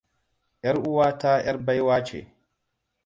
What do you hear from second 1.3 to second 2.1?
'yar baiwa